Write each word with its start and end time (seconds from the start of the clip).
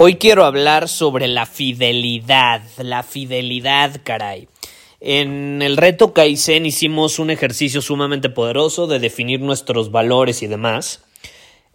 Hoy 0.00 0.14
quiero 0.14 0.44
hablar 0.44 0.88
sobre 0.88 1.26
la 1.26 1.44
fidelidad, 1.44 2.62
la 2.78 3.02
fidelidad, 3.02 4.00
caray. 4.04 4.48
En 5.00 5.60
el 5.60 5.76
reto 5.76 6.12
Kaizen 6.12 6.66
hicimos 6.66 7.18
un 7.18 7.30
ejercicio 7.30 7.82
sumamente 7.82 8.28
poderoso 8.30 8.86
de 8.86 9.00
definir 9.00 9.40
nuestros 9.40 9.90
valores 9.90 10.44
y 10.44 10.46
demás. 10.46 11.02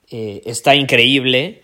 Eh, 0.09 0.41
está 0.45 0.73
increíble. 0.73 1.63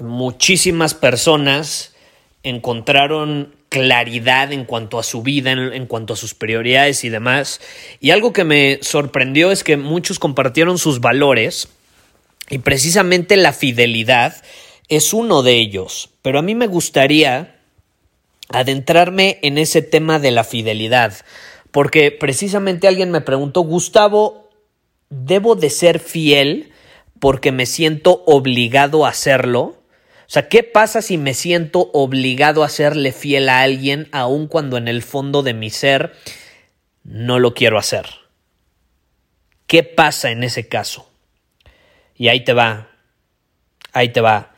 Muchísimas 0.00 0.94
personas 0.94 1.96
encontraron 2.44 3.56
claridad 3.68 4.52
en 4.52 4.64
cuanto 4.64 5.00
a 5.00 5.02
su 5.02 5.22
vida, 5.22 5.50
en, 5.50 5.58
en, 5.72 5.86
cuanto 5.86 6.12
a 6.12 6.16
sus 6.16 6.34
prioridades 6.34 7.02
y 7.02 7.08
demás. 7.08 7.60
Y 7.98 8.12
algo 8.12 8.32
que 8.32 8.44
me 8.44 8.78
sorprendió 8.80 9.50
es 9.50 9.64
que 9.64 9.76
muchos 9.76 10.20
compartieron 10.20 10.78
sus 10.78 11.00
valores 11.00 11.66
y 12.48 12.58
precisamente 12.58 13.36
la 13.36 13.52
fidelidad 13.52 14.36
es 14.88 15.12
uno 15.12 15.42
de 15.42 15.54
ellos, 15.54 16.10
pero 16.22 16.38
a 16.38 16.42
mí 16.42 16.54
me 16.54 16.66
gustaría 16.66 17.60
adentrarme 18.48 19.38
en 19.42 19.58
ese 19.58 19.82
tema 19.82 20.18
de 20.18 20.30
la 20.30 20.44
fidelidad, 20.44 21.14
porque 21.70 22.12
precisamente 22.12 22.88
alguien 22.88 23.10
me 23.10 23.20
preguntó, 23.20 23.62
Gustavo, 23.62 24.48
¿debo 25.10 25.56
de 25.56 25.70
ser 25.70 25.98
fiel 25.98 26.72
porque 27.18 27.52
me 27.52 27.66
siento 27.66 28.22
obligado 28.26 29.04
a 29.04 29.10
hacerlo? 29.10 29.76
O 30.26 30.28
sea, 30.28 30.48
¿qué 30.48 30.62
pasa 30.62 31.02
si 31.02 31.18
me 31.18 31.34
siento 31.34 31.90
obligado 31.92 32.64
a 32.64 32.68
serle 32.68 33.12
fiel 33.12 33.48
a 33.48 33.60
alguien 33.60 34.08
aun 34.10 34.48
cuando 34.48 34.76
en 34.76 34.88
el 34.88 35.02
fondo 35.02 35.42
de 35.42 35.54
mi 35.54 35.70
ser 35.70 36.14
no 37.04 37.38
lo 37.38 37.54
quiero 37.54 37.78
hacer? 37.78 38.06
¿Qué 39.66 39.82
pasa 39.82 40.30
en 40.30 40.44
ese 40.44 40.68
caso? 40.68 41.08
Y 42.16 42.28
ahí 42.28 42.44
te 42.44 42.52
va, 42.52 42.88
ahí 43.92 44.08
te 44.08 44.20
va. 44.20 44.55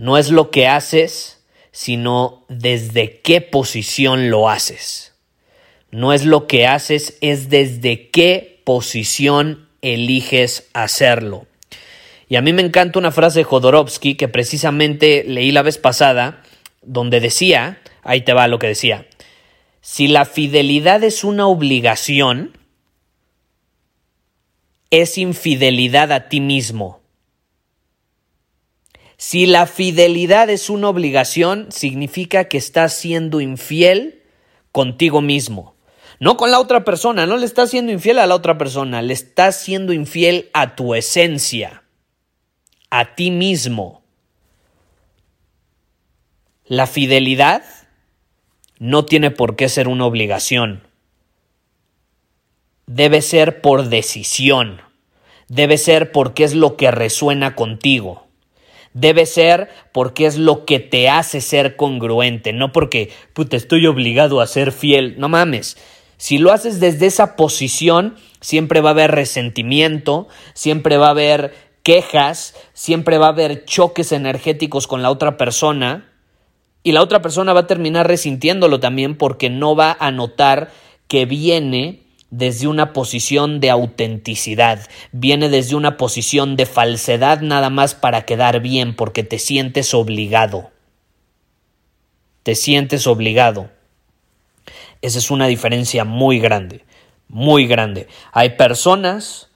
No 0.00 0.16
es 0.16 0.30
lo 0.30 0.50
que 0.50 0.66
haces, 0.66 1.44
sino 1.72 2.46
desde 2.48 3.20
qué 3.20 3.42
posición 3.42 4.30
lo 4.30 4.48
haces. 4.48 5.12
No 5.90 6.14
es 6.14 6.24
lo 6.24 6.46
que 6.46 6.66
haces, 6.66 7.18
es 7.20 7.50
desde 7.50 8.08
qué 8.08 8.62
posición 8.64 9.68
eliges 9.82 10.70
hacerlo. 10.72 11.46
Y 12.30 12.36
a 12.36 12.40
mí 12.40 12.54
me 12.54 12.62
encanta 12.62 12.98
una 12.98 13.10
frase 13.10 13.40
de 13.40 13.44
Jodorowsky 13.44 14.14
que 14.14 14.26
precisamente 14.26 15.22
leí 15.26 15.52
la 15.52 15.60
vez 15.60 15.76
pasada, 15.76 16.44
donde 16.80 17.20
decía, 17.20 17.82
ahí 18.02 18.22
te 18.22 18.32
va 18.32 18.48
lo 18.48 18.58
que 18.58 18.68
decía, 18.68 19.06
si 19.82 20.08
la 20.08 20.24
fidelidad 20.24 21.04
es 21.04 21.24
una 21.24 21.46
obligación, 21.46 22.56
es 24.90 25.18
infidelidad 25.18 26.10
a 26.10 26.30
ti 26.30 26.40
mismo. 26.40 26.99
Si 29.22 29.44
la 29.44 29.66
fidelidad 29.66 30.48
es 30.48 30.70
una 30.70 30.88
obligación, 30.88 31.66
significa 31.70 32.44
que 32.44 32.56
estás 32.56 32.94
siendo 32.94 33.42
infiel 33.42 34.22
contigo 34.72 35.20
mismo. 35.20 35.74
No 36.20 36.38
con 36.38 36.50
la 36.50 36.58
otra 36.58 36.86
persona, 36.86 37.26
no 37.26 37.36
le 37.36 37.44
estás 37.44 37.68
siendo 37.68 37.92
infiel 37.92 38.18
a 38.18 38.26
la 38.26 38.34
otra 38.34 38.56
persona, 38.56 39.02
le 39.02 39.12
estás 39.12 39.60
siendo 39.60 39.92
infiel 39.92 40.48
a 40.54 40.74
tu 40.74 40.94
esencia, 40.94 41.82
a 42.88 43.14
ti 43.14 43.30
mismo. 43.30 44.02
La 46.64 46.86
fidelidad 46.86 47.62
no 48.78 49.04
tiene 49.04 49.30
por 49.30 49.54
qué 49.54 49.68
ser 49.68 49.86
una 49.86 50.06
obligación. 50.06 50.88
Debe 52.86 53.20
ser 53.20 53.60
por 53.60 53.90
decisión. 53.90 54.80
Debe 55.48 55.76
ser 55.76 56.10
porque 56.10 56.42
es 56.42 56.54
lo 56.54 56.78
que 56.78 56.90
resuena 56.90 57.54
contigo. 57.54 58.29
Debe 58.92 59.26
ser 59.26 59.68
porque 59.92 60.26
es 60.26 60.36
lo 60.36 60.64
que 60.64 60.80
te 60.80 61.08
hace 61.08 61.40
ser 61.40 61.76
congruente, 61.76 62.52
no 62.52 62.72
porque, 62.72 63.10
puta, 63.32 63.56
estoy 63.56 63.86
obligado 63.86 64.40
a 64.40 64.46
ser 64.46 64.72
fiel. 64.72 65.14
No 65.18 65.28
mames. 65.28 65.76
Si 66.16 66.38
lo 66.38 66.52
haces 66.52 66.80
desde 66.80 67.06
esa 67.06 67.36
posición, 67.36 68.16
siempre 68.40 68.80
va 68.80 68.90
a 68.90 68.92
haber 68.92 69.12
resentimiento, 69.12 70.28
siempre 70.54 70.96
va 70.96 71.06
a 71.06 71.10
haber 71.10 71.54
quejas, 71.82 72.54
siempre 72.74 73.18
va 73.18 73.26
a 73.26 73.30
haber 73.30 73.64
choques 73.64 74.12
energéticos 74.12 74.86
con 74.86 75.02
la 75.02 75.10
otra 75.10 75.36
persona 75.36 76.10
y 76.82 76.92
la 76.92 77.02
otra 77.02 77.22
persona 77.22 77.52
va 77.52 77.60
a 77.60 77.66
terminar 77.66 78.06
resintiéndolo 78.06 78.80
también 78.80 79.16
porque 79.16 79.50
no 79.50 79.76
va 79.76 79.96
a 79.98 80.10
notar 80.10 80.70
que 81.08 81.26
viene 81.26 81.99
desde 82.30 82.68
una 82.68 82.92
posición 82.92 83.60
de 83.60 83.70
autenticidad, 83.70 84.88
viene 85.12 85.48
desde 85.48 85.74
una 85.74 85.96
posición 85.96 86.56
de 86.56 86.66
falsedad 86.66 87.40
nada 87.40 87.70
más 87.70 87.94
para 87.94 88.24
quedar 88.24 88.60
bien 88.60 88.94
porque 88.94 89.24
te 89.24 89.38
sientes 89.38 89.94
obligado. 89.94 90.70
Te 92.42 92.54
sientes 92.54 93.06
obligado. 93.06 93.70
Esa 95.02 95.18
es 95.18 95.30
una 95.30 95.46
diferencia 95.46 96.04
muy 96.04 96.38
grande, 96.38 96.84
muy 97.28 97.66
grande. 97.66 98.06
Hay 98.32 98.50
personas 98.50 99.48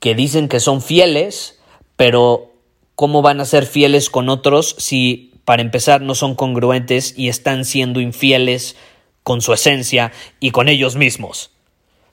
que 0.00 0.14
dicen 0.14 0.48
que 0.48 0.60
son 0.60 0.82
fieles, 0.82 1.60
pero 1.96 2.52
¿cómo 2.96 3.22
van 3.22 3.40
a 3.40 3.44
ser 3.44 3.66
fieles 3.66 4.10
con 4.10 4.28
otros 4.28 4.74
si, 4.78 5.34
para 5.44 5.62
empezar, 5.62 6.00
no 6.00 6.14
son 6.14 6.34
congruentes 6.34 7.14
y 7.16 7.28
están 7.28 7.64
siendo 7.64 8.00
infieles 8.00 8.76
con 9.22 9.40
su 9.40 9.52
esencia 9.52 10.10
y 10.40 10.50
con 10.50 10.68
ellos 10.68 10.96
mismos? 10.96 11.52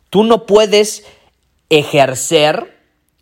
Tú 0.09 0.24
no 0.24 0.46
puedes 0.46 1.06
ejercer, 1.70 2.78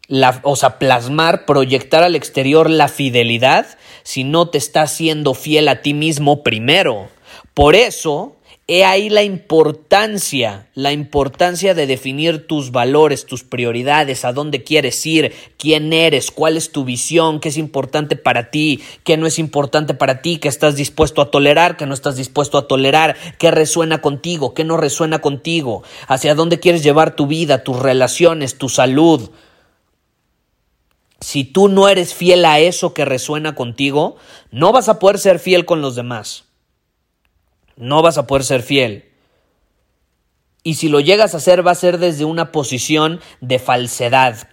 la, 0.08 0.40
o 0.44 0.56
sea, 0.56 0.80
plasmar, 0.80 1.46
proyectar 1.46 2.04
al 2.04 2.16
exterior 2.16 2.70
la 2.70 2.88
fidelidad 2.88 3.68
si 4.04 4.24
no 4.24 4.50
te 4.50 4.58
estás 4.58 4.92
siendo 4.94 5.34
fiel 5.34 5.68
a 5.68 5.82
ti 5.82 5.94
mismo 5.94 6.44
primero. 6.44 7.10
Por 7.54 7.76
eso, 7.76 8.37
He 8.70 8.84
ahí 8.84 9.10
la 9.10 9.24
importancia, 9.24 10.68
la 10.74 10.92
importancia 10.92 11.74
de 11.74 11.88
definir 11.88 12.48
tus 12.48 12.74
valores, 12.74 13.26
tus 13.26 13.46
prioridades, 13.46 14.26
a 14.26 14.34
dónde 14.34 14.66
quieres 14.66 15.06
ir, 15.06 15.34
quién 15.58 15.94
eres, 15.94 16.32
cuál 16.32 16.58
es 16.58 16.74
tu 16.74 16.84
visión, 16.84 17.40
qué 17.40 17.48
es 17.48 17.56
importante 17.56 18.18
para 18.18 18.52
ti, 18.52 18.84
qué 19.06 19.16
no 19.16 19.26
es 19.26 19.40
importante 19.40 19.94
para 19.94 20.22
ti, 20.22 20.36
qué 20.36 20.50
estás 20.50 20.76
dispuesto 20.76 21.22
a 21.22 21.32
tolerar, 21.32 21.78
qué 21.78 21.86
no 21.86 21.94
estás 21.94 22.18
dispuesto 22.18 22.58
a 22.58 22.68
tolerar, 22.68 23.16
qué 23.40 23.52
resuena 23.52 24.02
contigo, 24.02 24.54
qué 24.54 24.66
no 24.66 24.76
resuena 24.76 25.20
contigo, 25.20 25.84
hacia 26.10 26.36
dónde 26.36 26.60
quieres 26.60 26.84
llevar 26.84 27.16
tu 27.16 27.26
vida, 27.26 27.64
tus 27.64 27.80
relaciones, 27.80 28.58
tu 28.58 28.68
salud. 28.68 29.30
Si 31.22 31.46
tú 31.46 31.70
no 31.70 31.88
eres 31.88 32.14
fiel 32.14 32.44
a 32.44 32.60
eso 32.60 32.94
que 32.94 33.06
resuena 33.06 33.56
contigo, 33.56 34.18
no 34.52 34.74
vas 34.74 34.90
a 34.90 35.00
poder 35.00 35.20
ser 35.20 35.40
fiel 35.40 35.64
con 35.64 35.80
los 35.80 35.96
demás 35.96 36.47
no 37.78 38.02
vas 38.02 38.18
a 38.18 38.28
poder 38.28 38.44
ser 38.44 38.62
fiel. 38.64 39.06
Y 40.64 40.76
si 40.76 40.90
lo 40.90 41.00
llegas 41.00 41.34
a 41.34 41.38
hacer 41.38 41.66
va 41.66 41.72
a 41.72 41.76
ser 41.76 41.98
desde 41.98 42.26
una 42.26 42.52
posición 42.52 43.22
de 43.40 43.60
falsedad, 43.60 44.50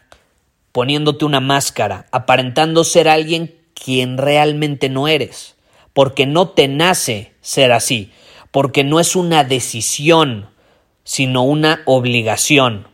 poniéndote 0.70 1.24
una 1.24 1.40
máscara, 1.40 2.06
aparentando 2.12 2.84
ser 2.84 3.08
alguien 3.08 3.58
quien 3.74 4.18
realmente 4.18 4.88
no 4.88 5.08
eres, 5.08 5.56
porque 5.92 6.26
no 6.26 6.50
te 6.50 6.68
nace 6.68 7.32
ser 7.40 7.72
así, 7.72 8.12
porque 8.50 8.84
no 8.84 9.00
es 9.00 9.16
una 9.16 9.42
decisión, 9.42 10.50
sino 11.02 11.42
una 11.42 11.82
obligación. 11.86 12.86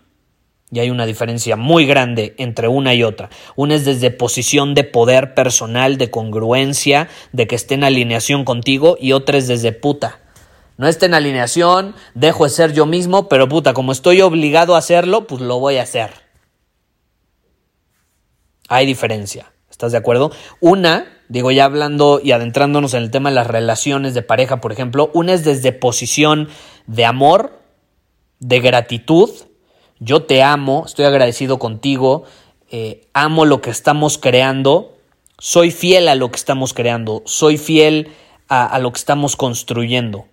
Y 0.72 0.78
hay 0.78 0.90
una 0.90 1.04
diferencia 1.04 1.56
muy 1.56 1.84
grande 1.84 2.34
entre 2.38 2.68
una 2.68 2.94
y 2.94 3.02
otra. 3.02 3.28
Una 3.56 3.74
es 3.74 3.84
desde 3.84 4.10
posición 4.10 4.74
de 4.74 4.84
poder 4.84 5.34
personal, 5.34 5.98
de 5.98 6.10
congruencia, 6.10 7.08
de 7.32 7.46
que 7.46 7.56
esté 7.56 7.74
en 7.74 7.84
alineación 7.84 8.44
contigo, 8.44 8.96
y 9.00 9.12
otra 9.12 9.38
es 9.38 9.48
desde 9.48 9.72
puta. 9.72 10.20
no 10.76 10.88
está 10.88 11.06
en 11.06 11.14
alineación, 11.14 11.94
dejo 12.14 12.44
de 12.44 12.50
ser 12.50 12.72
yo 12.72 12.86
mismo, 12.86 13.28
pero 13.28 13.48
puta, 13.48 13.74
como 13.74 13.92
estoy 13.92 14.22
obligado 14.22 14.74
a 14.74 14.78
hacerlo, 14.78 15.26
pues 15.26 15.42
lo 15.42 15.58
voy 15.58 15.76
a 15.76 15.82
hacer. 15.82 16.10
Hay 18.68 18.86
diferencia, 18.86 19.52
¿estás 19.68 19.90
de 19.90 19.98
acuerdo? 19.98 20.30
Una, 20.60 21.04
digo 21.28 21.50
ya 21.50 21.64
hablando 21.64 22.20
y 22.22 22.30
adentrándonos 22.30 22.94
en 22.94 23.02
el 23.02 23.10
tema 23.10 23.28
de 23.28 23.34
las 23.34 23.48
relaciones 23.48 24.14
de 24.14 24.22
pareja, 24.22 24.60
por 24.60 24.70
ejemplo, 24.70 25.10
una 25.12 25.32
es 25.32 25.44
desde 25.44 25.72
posición 25.72 26.48
de 26.86 27.04
amor, 27.04 27.60
de 28.38 28.60
gratitud, 28.60 29.28
yo 30.00 30.24
te 30.24 30.42
amo, 30.42 30.84
estoy 30.86 31.04
agradecido 31.04 31.58
contigo, 31.58 32.24
eh, 32.70 33.06
amo 33.14 33.44
lo 33.44 33.60
que 33.60 33.70
estamos 33.70 34.18
creando, 34.18 34.96
soy 35.38 35.70
fiel 35.70 36.08
a 36.08 36.14
lo 36.16 36.30
que 36.30 36.36
estamos 36.36 36.74
creando, 36.74 37.22
soy 37.26 37.56
fiel 37.56 38.12
a, 38.48 38.66
a 38.66 38.78
lo 38.78 38.92
que 38.92 38.98
estamos 38.98 39.36
construyendo. 39.36 40.26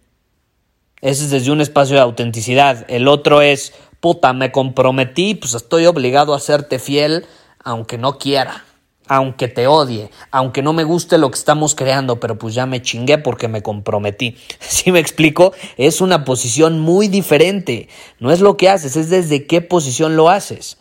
Ese 1.02 1.26
es 1.26 1.30
desde 1.30 1.52
un 1.52 1.62
espacio 1.62 1.96
de 1.96 2.02
autenticidad. 2.02 2.86
El 2.90 3.08
otro 3.08 3.42
es, 3.42 3.74
puta, 4.00 4.34
me 4.34 4.52
comprometí, 4.52 5.36
pues 5.36 5.54
estoy 5.54 5.86
obligado 5.86 6.34
a 6.34 6.40
serte 6.40 6.80
fiel 6.80 7.26
aunque 7.68 7.98
no 7.98 8.18
quiera, 8.18 8.64
aunque 9.08 9.48
te 9.48 9.68
odie, 9.68 10.10
aunque 10.32 10.62
no 10.62 10.74
me 10.74 10.84
guste 10.84 11.18
lo 11.18 11.30
que 11.32 11.38
estamos 11.38 11.76
creando, 11.76 12.20
pero 12.20 12.38
pues 12.38 12.54
ya 12.54 12.66
me 12.66 12.82
chingué 12.82 13.18
porque 13.18 13.48
me 13.48 13.62
comprometí. 13.62 14.36
Si 14.60 14.92
me 14.92 15.00
explico? 15.00 15.54
Es 15.78 16.02
una 16.02 16.24
posición 16.24 16.80
muy 16.80 17.08
diferente. 17.08 17.90
No 18.20 18.32
es 18.32 18.42
lo 18.42 18.58
que 18.58 18.70
haces, 18.70 18.96
es 18.96 19.10
desde 19.10 19.48
qué 19.48 19.62
posición 19.62 20.16
lo 20.16 20.30
haces. 20.30 20.78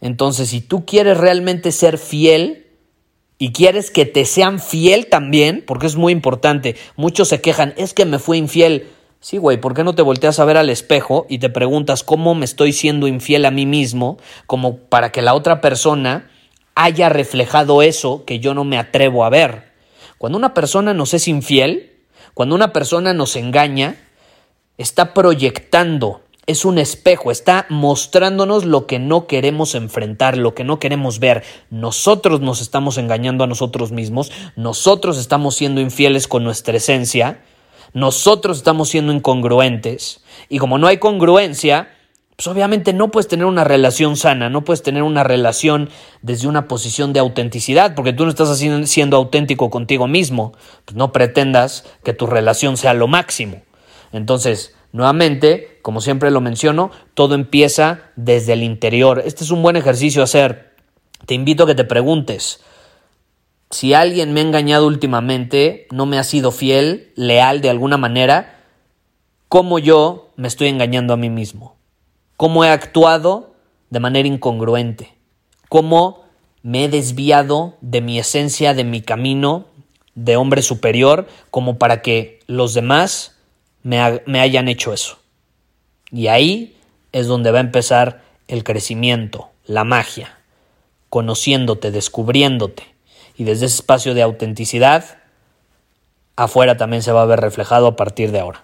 Entonces, 0.00 0.50
si 0.50 0.60
tú 0.60 0.84
quieres 0.84 1.16
realmente 1.16 1.72
ser 1.72 1.98
fiel 1.98 2.66
y 3.38 3.52
quieres 3.52 3.90
que 3.90 4.04
te 4.04 4.24
sean 4.24 4.60
fiel 4.60 5.06
también, 5.06 5.64
porque 5.66 5.86
es 5.86 5.96
muy 5.96 6.12
importante, 6.12 6.76
muchos 6.96 7.28
se 7.28 7.40
quejan, 7.40 7.72
es 7.76 7.94
que 7.94 8.04
me 8.04 8.18
fue 8.18 8.36
infiel. 8.36 8.88
Sí, 9.20 9.38
güey, 9.38 9.58
¿por 9.58 9.72
qué 9.72 9.84
no 9.84 9.94
te 9.94 10.02
volteas 10.02 10.38
a 10.38 10.44
ver 10.44 10.58
al 10.58 10.68
espejo 10.68 11.24
y 11.30 11.38
te 11.38 11.48
preguntas 11.48 12.02
cómo 12.02 12.34
me 12.34 12.44
estoy 12.44 12.74
siendo 12.74 13.08
infiel 13.08 13.46
a 13.46 13.50
mí 13.50 13.64
mismo, 13.64 14.18
como 14.46 14.76
para 14.76 15.12
que 15.12 15.22
la 15.22 15.32
otra 15.32 15.62
persona 15.62 16.28
haya 16.74 17.08
reflejado 17.08 17.82
eso 17.82 18.24
que 18.24 18.40
yo 18.40 18.54
no 18.54 18.64
me 18.64 18.78
atrevo 18.78 19.24
a 19.24 19.30
ver? 19.30 19.72
Cuando 20.18 20.38
una 20.38 20.54
persona 20.54 20.94
nos 20.94 21.14
es 21.14 21.28
infiel, 21.28 21.92
cuando 22.34 22.54
una 22.54 22.72
persona 22.72 23.12
nos 23.12 23.36
engaña, 23.36 23.96
está 24.76 25.14
proyectando 25.14 26.24
es 26.46 26.64
un 26.64 26.78
espejo, 26.78 27.30
está 27.30 27.66
mostrándonos 27.70 28.64
lo 28.64 28.86
que 28.86 28.98
no 28.98 29.26
queremos 29.26 29.74
enfrentar, 29.74 30.36
lo 30.36 30.54
que 30.54 30.64
no 30.64 30.78
queremos 30.78 31.18
ver. 31.18 31.42
Nosotros 31.70 32.40
nos 32.40 32.60
estamos 32.60 32.98
engañando 32.98 33.44
a 33.44 33.46
nosotros 33.46 33.92
mismos, 33.92 34.30
nosotros 34.56 35.18
estamos 35.18 35.54
siendo 35.56 35.80
infieles 35.80 36.28
con 36.28 36.44
nuestra 36.44 36.76
esencia, 36.76 37.42
nosotros 37.94 38.58
estamos 38.58 38.90
siendo 38.90 39.12
incongruentes. 39.12 40.22
Y 40.48 40.58
como 40.58 40.78
no 40.78 40.86
hay 40.86 40.98
congruencia, 40.98 41.93
pues 42.36 42.46
obviamente 42.48 42.92
no 42.92 43.10
puedes 43.10 43.28
tener 43.28 43.46
una 43.46 43.64
relación 43.64 44.16
sana, 44.16 44.50
no 44.50 44.64
puedes 44.64 44.82
tener 44.82 45.02
una 45.02 45.22
relación 45.22 45.88
desde 46.22 46.48
una 46.48 46.68
posición 46.68 47.12
de 47.12 47.20
autenticidad, 47.20 47.94
porque 47.94 48.12
tú 48.12 48.24
no 48.24 48.30
estás 48.30 48.58
siendo 48.58 49.16
auténtico 49.16 49.70
contigo 49.70 50.06
mismo. 50.06 50.52
Pues 50.84 50.96
no 50.96 51.12
pretendas 51.12 51.84
que 52.02 52.12
tu 52.12 52.26
relación 52.26 52.76
sea 52.76 52.94
lo 52.94 53.06
máximo. 53.06 53.62
Entonces, 54.12 54.74
Nuevamente, 54.94 55.80
como 55.82 56.00
siempre 56.00 56.30
lo 56.30 56.40
menciono, 56.40 56.92
todo 57.14 57.34
empieza 57.34 58.12
desde 58.14 58.52
el 58.52 58.62
interior. 58.62 59.24
Este 59.26 59.42
es 59.42 59.50
un 59.50 59.60
buen 59.60 59.74
ejercicio 59.74 60.20
a 60.20 60.24
hacer. 60.24 60.76
Te 61.26 61.34
invito 61.34 61.64
a 61.64 61.66
que 61.66 61.74
te 61.74 61.82
preguntes, 61.82 62.60
si 63.70 63.92
alguien 63.92 64.32
me 64.32 64.38
ha 64.38 64.44
engañado 64.44 64.86
últimamente, 64.86 65.88
no 65.90 66.06
me 66.06 66.16
ha 66.16 66.22
sido 66.22 66.52
fiel, 66.52 67.12
leal 67.16 67.60
de 67.60 67.70
alguna 67.70 67.96
manera, 67.96 68.60
¿cómo 69.48 69.80
yo 69.80 70.30
me 70.36 70.46
estoy 70.46 70.68
engañando 70.68 71.12
a 71.12 71.16
mí 71.16 71.28
mismo? 71.28 71.74
¿Cómo 72.36 72.64
he 72.64 72.68
actuado 72.68 73.54
de 73.90 74.00
manera 74.00 74.28
incongruente? 74.28 75.14
¿Cómo 75.68 76.24
me 76.62 76.84
he 76.84 76.88
desviado 76.88 77.76
de 77.82 78.00
mi 78.00 78.18
esencia, 78.18 78.72
de 78.72 78.84
mi 78.84 79.02
camino 79.02 79.66
de 80.14 80.36
hombre 80.36 80.62
superior, 80.62 81.28
como 81.50 81.78
para 81.78 82.02
que 82.02 82.40
los 82.46 82.74
demás 82.74 83.36
me, 83.82 84.00
hayan 84.40 84.68
hecho 84.68 84.92
eso. 84.92 85.18
Y 86.10 86.28
ahí 86.28 86.76
es 87.12 87.26
donde 87.26 87.50
va 87.50 87.58
a 87.58 87.62
empezar 87.62 88.22
el 88.48 88.64
crecimiento, 88.64 89.50
la 89.66 89.84
magia, 89.84 90.38
conociéndote, 91.10 91.90
descubriéndote. 91.90 92.94
Y 93.36 93.44
desde 93.44 93.66
ese 93.66 93.76
espacio 93.76 94.14
de 94.14 94.22
autenticidad, 94.22 95.18
afuera 96.36 96.76
también 96.76 97.02
se 97.02 97.12
va 97.12 97.22
a 97.22 97.26
ver 97.26 97.40
reflejado 97.40 97.88
a 97.88 97.96
partir 97.96 98.32
de 98.32 98.40
ahora. 98.40 98.63